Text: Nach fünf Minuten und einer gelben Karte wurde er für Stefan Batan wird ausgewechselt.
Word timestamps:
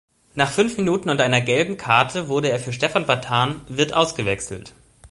Nach 0.33 0.49
fünf 0.51 0.77
Minuten 0.79 1.11
und 1.11 1.21
einer 1.21 1.41
gelben 1.41 1.77
Karte 1.77 2.27
wurde 2.27 2.49
er 2.49 2.57
für 2.59 2.73
Stefan 2.73 3.05
Batan 3.05 3.61
wird 3.67 3.93
ausgewechselt. 3.93 4.73